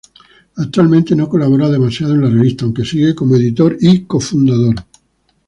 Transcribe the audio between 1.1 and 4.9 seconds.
no colabora demasiado en la revista, aunque sigue como editor y co-fundador.